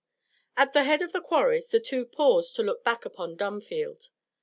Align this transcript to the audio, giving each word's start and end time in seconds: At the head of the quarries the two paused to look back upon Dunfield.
At 0.57 0.73
the 0.73 0.83
head 0.83 1.03
of 1.03 1.11
the 1.11 1.21
quarries 1.21 1.67
the 1.67 1.79
two 1.79 2.07
paused 2.07 2.55
to 2.55 2.63
look 2.63 2.83
back 2.83 3.05
upon 3.05 3.35
Dunfield. 3.37 4.09